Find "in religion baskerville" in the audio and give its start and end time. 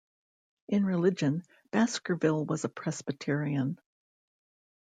0.67-2.43